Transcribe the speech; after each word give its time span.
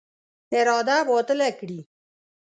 اراده 0.59 0.97
باطله 1.09 1.49
کړي. 1.59 1.79